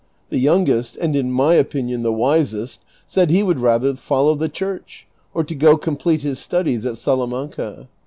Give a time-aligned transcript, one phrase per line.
[0.31, 5.05] The youngest, and in my opinion the wisest, said he would rather follow the church,
[5.31, 7.87] or go to complete his studies at Salamanca.